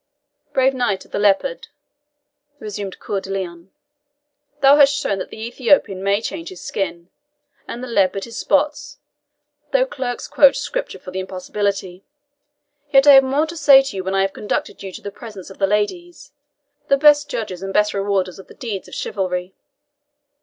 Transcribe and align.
"Brave 0.51 0.73
Knight 0.73 1.05
of 1.05 1.11
the 1.11 1.19
Leopard," 1.19 1.67
resumed 2.57 2.97
Coeur 2.97 3.21
de 3.21 3.29
Lion, 3.29 3.69
"thou 4.61 4.77
hast 4.77 4.95
shown 4.95 5.19
that 5.19 5.29
the 5.29 5.39
Ethiopian 5.45 6.01
may 6.01 6.21
change 6.23 6.49
his 6.49 6.59
skin, 6.59 7.09
and 7.67 7.83
the 7.83 7.87
leopard 7.87 8.23
his 8.23 8.35
spots, 8.35 8.97
though 9.73 9.85
clerks 9.85 10.27
quote 10.27 10.55
Scripture 10.55 10.97
for 10.97 11.11
the 11.11 11.19
impossibility. 11.19 12.03
Yet 12.89 13.05
I 13.05 13.11
have 13.13 13.23
more 13.23 13.45
to 13.45 13.55
say 13.55 13.83
to 13.83 13.95
you 13.95 14.03
when 14.03 14.15
I 14.15 14.23
have 14.23 14.33
conducted 14.33 14.81
you 14.81 14.91
to 14.91 15.03
the 15.03 15.11
presence 15.11 15.51
of 15.51 15.59
the 15.59 15.67
ladies, 15.67 16.31
the 16.87 16.97
best 16.97 17.29
judges 17.29 17.61
and 17.61 17.71
best 17.71 17.93
rewarders 17.93 18.39
of 18.39 18.47
deeds 18.57 18.87
of 18.87 18.95
chivalry." 18.95 19.53